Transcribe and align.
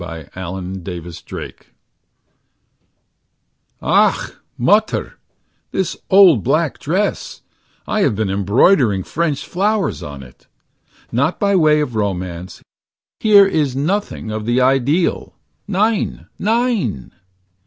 urlappend=%3Bseq=l 0.01 1.23
12 1.27 1.55
Ach, 3.83 4.35
Mutter, 4.57 5.19
This 5.71 5.95
old, 6.09 6.43
black 6.43 6.79
dress— 6.79 7.43
I 7.87 8.01
have 8.01 8.15
been 8.15 8.31
embroidering 8.31 9.03
French 9.03 9.45
flowers 9.45 10.01
on 10.01 10.23
it. 10.23 10.47
Not 11.11 11.39
by 11.39 11.55
way 11.55 11.81
of 11.81 11.93
romance— 11.93 12.63
Here 13.19 13.45
is 13.45 13.75
nothing 13.75 14.31
of 14.31 14.47
the 14.47 14.59
ideal, 14.59 15.35
Nein, 15.67 16.25
Nein. 16.39 17.11